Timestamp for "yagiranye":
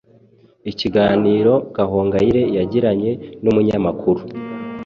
2.57-3.11